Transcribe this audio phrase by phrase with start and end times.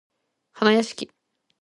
[0.53, 1.11] はなやしき